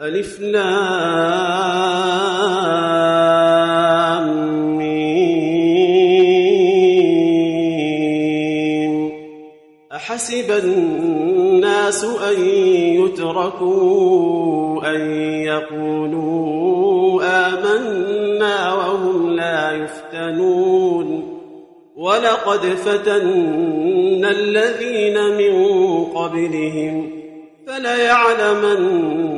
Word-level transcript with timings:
ألف 0.00 0.40
لام 0.40 0.68
أحسب 9.92 10.50
الناس 10.64 12.04
أن 12.04 12.40
يتركوا 13.04 14.94
أن 14.94 15.00
يقولوا 15.42 17.22
آمنا 17.22 18.74
وهم 18.74 19.30
لا 19.30 19.72
يفتنون. 19.72 21.38
ولقد 21.96 22.60
فتنا 22.60 24.30
الذين 24.30 25.18
من 25.38 25.54
قبلهم 26.04 27.10
فليعلمن 27.66 29.37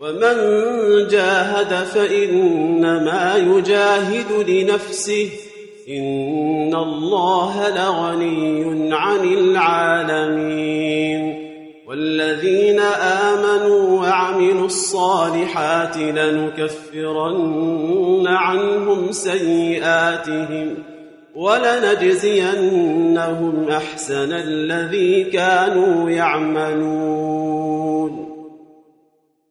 ومن 0.00 0.36
جاهد 1.08 1.84
فإنما 1.84 3.36
يجاهد 3.36 4.48
لنفسه. 4.48 5.30
إن 5.88 6.74
الله 6.74 7.68
لغني 7.68 8.94
عن 8.94 9.34
العالمين. 9.34 11.50
والذين 11.88 12.80
آمنوا 13.00 14.00
وعملوا 14.00 14.66
الصالحات 14.66 15.96
لنكفرن 15.96 17.46
عنهم 18.26 19.12
سيئاتهم 19.12 20.74
ولنجزينهم 21.34 23.66
أحسن 23.70 24.32
الذي 24.32 25.24
كانوا 25.24 26.10
يعملون. 26.10 27.50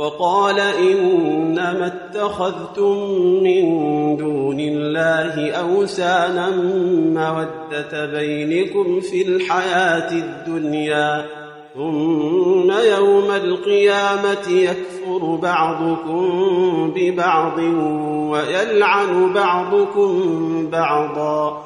وقال 0.00 0.60
إنما 0.60 1.86
اتخذتم 1.86 2.96
من 3.42 3.62
دون 4.16 4.60
الله 4.60 5.52
أوثانا 5.52 6.50
مودة 7.06 8.06
بينكم 8.06 9.00
في 9.00 9.22
الحياة 9.22 10.12
الدنيا 10.12 11.24
ثم 11.74 12.70
يوم 12.70 13.30
القيامة 13.30 14.48
يكفر 14.48 15.38
بعضكم 15.42 16.24
ببعض 16.96 17.58
ويلعن 18.30 19.32
بعضكم 19.32 20.22
بعضا 20.70 21.62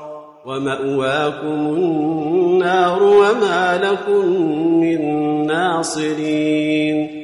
ومأواكم 0.46 1.74
النار 1.76 3.02
وما 3.02 3.80
لكم 3.82 4.26
من 4.80 5.00
ناصرين. 5.46 7.23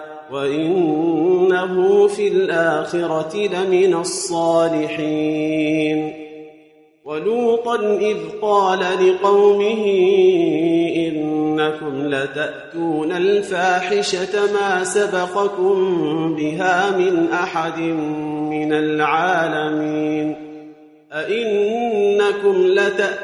وإنه 0.31 2.07
في 2.07 2.27
الآخرة 2.27 3.37
لمن 3.37 3.93
الصالحين 3.93 5.51
ولوطا 7.05 7.97
إذ 8.01 8.17
قال 8.41 8.79
لقومه 8.79 9.85
إنكم 10.95 12.07
لتأتون 12.07 13.11
الفاحشة 13.11 14.53
ما 14.53 14.83
سبقكم 14.83 16.35
بها 16.35 16.97
من 16.97 17.27
أحد 17.33 17.79
من 18.49 18.73
العالمين 18.73 20.35
أئنكم 21.13 22.65
لتأتون 22.65 23.20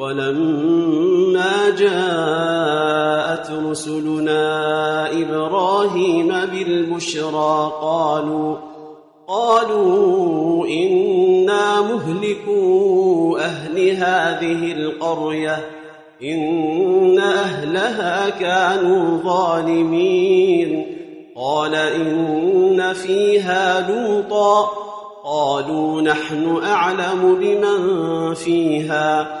ولما 0.00 1.70
جاءت 1.78 3.50
رسلنا 3.50 5.12
إبراهيم 5.12 6.28
بالبشرى 6.28 7.72
قالوا 7.80 8.56
قالوا 9.28 10.66
إنا 10.66 11.80
مهلكو 11.80 13.36
أهل 13.36 13.88
هذه 13.90 14.72
القرية 14.72 15.58
إن 16.22 17.18
أهلها 17.18 18.28
كانوا 18.30 19.18
ظالمين 19.22 20.86
قال 21.36 21.74
إن 21.74 22.92
فيها 22.92 23.90
لوطا 23.90 24.70
قالوا 25.24 26.02
نحن 26.02 26.60
أعلم 26.64 27.36
بمن 27.40 28.34
فيها 28.34 29.40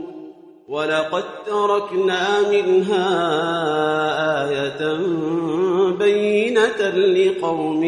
ولقد 0.71 1.23
تركنا 1.45 2.49
منها 2.51 3.07
آية 4.49 4.97
بينة 5.99 6.89
لقوم 6.89 7.83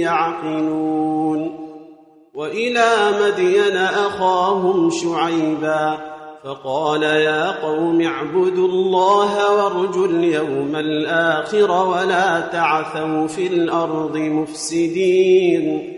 يعقلون 0.00 1.58
وإلى 2.34 2.92
مدين 3.22 3.76
أخاهم 3.76 4.90
شعيبا 4.90 5.98
فقال 6.44 7.02
يا 7.02 7.50
قوم 7.50 8.00
اعبدوا 8.00 8.68
الله 8.68 9.54
وارجوا 9.54 10.06
اليوم 10.06 10.76
الآخر 10.76 11.70
ولا 11.70 12.40
تعثوا 12.40 13.26
في 13.26 13.46
الأرض 13.46 14.16
مفسدين 14.16 15.97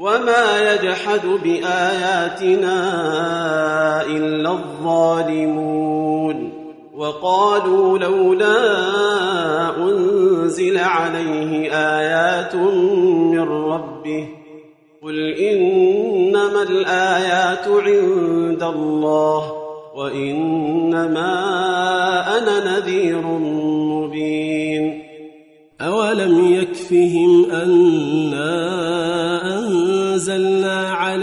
وما 0.00 0.72
يجحد 0.72 1.26
بآياتنا 1.44 2.76
إلا 4.06 4.50
الظالمون. 4.50 6.52
وقالوا 6.96 7.98
لولا 7.98 8.56
أنزل 9.76 10.78
عليه 10.78 11.72
آيات 11.72 12.54
من 12.54 13.40
ربه. 13.40 14.28
قل 15.02 15.34
إنما 15.34 16.62
الآيات 16.62 17.68
عند 17.68 18.62
الله 18.62 19.52
وإنما 19.96 21.32
أنا 22.38 22.78
نذير 22.78 23.26
مبين. 23.26 25.02
أولم 25.80 26.54
يكفهم 26.54 27.50
أنا 27.50 28.29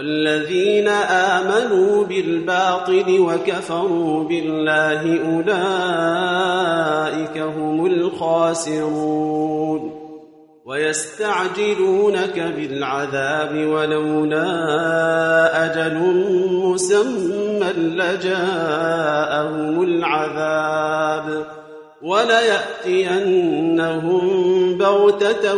والذين 0.00 0.88
آمنوا 0.88 2.04
بالباطل 2.04 3.20
وكفروا 3.20 4.24
بالله 4.24 5.20
أولئك 5.34 5.48
هم 7.38 7.86
الخاسرون 7.86 9.20
ويستعجلونك 10.64 12.52
بالعذاب 12.56 13.66
ولولا 13.66 14.44
أجل 15.64 15.94
مسمى 16.64 17.72
لجاءهم 17.76 19.82
العذاب 19.82 21.46
وليأتينهم 22.02 23.48
بغتة 24.78 25.54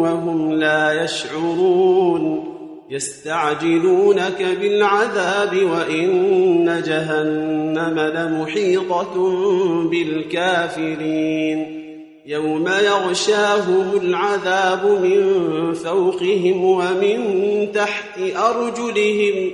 وهم 0.00 0.52
لا 0.52 1.04
يشعرون 1.04 2.53
يستعجلونك 2.94 4.58
بالعذاب 4.60 5.62
وإن 5.62 6.82
جهنم 6.86 8.00
لمحيطة 8.00 9.14
بالكافرين. 9.90 11.80
يوم 12.26 12.68
يغشاهم 12.68 14.00
العذاب 14.02 14.86
من 15.02 15.22
فوقهم 15.74 16.64
ومن 16.64 17.18
تحت 17.72 18.18
أرجلهم 18.36 19.50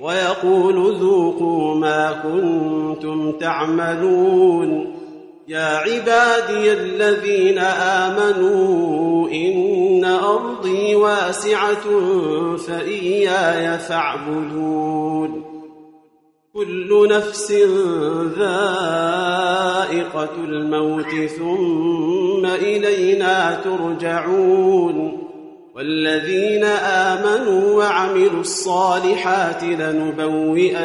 ويقول 0.00 0.96
ذوقوا 1.00 1.74
ما 1.74 2.22
كنتم 2.22 3.32
تعملون. 3.32 4.94
يا 5.48 5.76
عبادي 5.76 6.72
الذين 6.72 7.58
آمنوا 7.58 9.28
إن 9.30 10.04
أرضي 10.04 10.94
واسعة 10.94 11.84
فإياي 12.56 13.78
فاعبدون. 13.78 15.44
كل 16.54 17.08
نفس 17.10 17.52
ذائقة 18.38 19.14
الموت 20.38 21.14
ثم 21.38 22.46
إلينا 22.46 23.60
ترجعون. 23.64 25.24
والذين 25.76 26.64
آمنوا 26.64 27.78
وعملوا 27.78 28.40
الصالحات 28.40 29.64
لنبوئنهم 29.64 30.84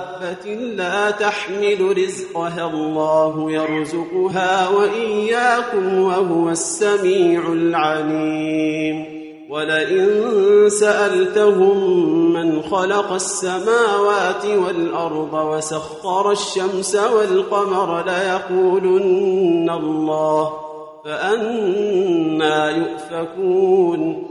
لا 0.75 1.11
تحمل 1.11 1.97
رزقها 1.97 2.71
الله 2.73 3.51
يرزقها 3.51 4.69
وإياكم 4.69 5.99
وهو 5.99 6.49
السميع 6.49 7.41
العليم. 7.53 9.21
ولئن 9.49 10.23
سألتهم 10.69 11.77
من 12.33 12.61
خلق 12.61 13.11
السماوات 13.11 14.45
والأرض 14.45 15.33
وسخر 15.33 16.31
الشمس 16.31 16.95
والقمر 16.95 18.05
ليقولن 18.05 19.69
الله 19.69 20.53
فأنا 21.05 22.69
يؤفكون. 22.69 24.30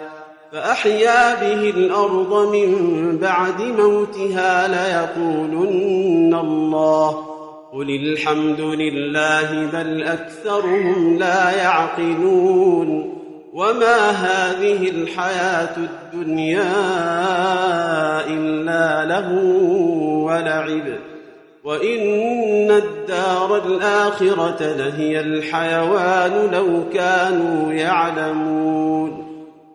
فأحيا 0.51 1.35
به 1.35 1.69
الأرض 1.69 2.55
من 2.55 2.75
بعد 3.17 3.61
موتها 3.61 4.67
ليقولن 4.67 6.33
الله. 6.33 7.09
قل 7.73 7.89
الحمد 7.89 8.61
لله 8.61 9.65
بل 9.73 10.03
أكثرهم 10.03 11.17
لا 11.17 11.51
يعقلون. 11.51 13.17
وما 13.53 14.09
هذه 14.09 14.89
الحياة 14.89 15.77
الدنيا 15.77 16.73
إلا 18.27 19.05
له 19.05 19.33
ولعب. 20.23 20.97
وإن 21.63 22.71
الدار 22.71 23.57
الآخرة 23.65 24.75
لهي 24.77 25.19
الحيوان 25.19 26.51
لو 26.51 26.89
كانوا 26.93 27.73
يعلمون. 27.73 29.30